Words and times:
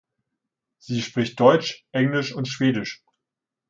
Sie 0.79 1.03
spricht 1.03 1.39
Deutsch, 1.39 1.85
Englisch 1.91 2.33
und 2.33 2.47
Schwedisch. 2.47 3.03